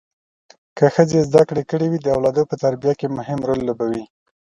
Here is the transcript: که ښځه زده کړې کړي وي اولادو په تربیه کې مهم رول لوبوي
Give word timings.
که 0.77 0.85
ښځه 0.95 1.19
زده 1.27 1.41
کړې 1.49 1.63
کړي 1.71 1.87
وي 1.89 1.99
اولادو 2.15 2.43
په 2.49 2.55
تربیه 2.63 2.93
کې 2.99 3.07
مهم 3.17 3.39
رول 3.47 3.59
لوبوي 3.67 4.03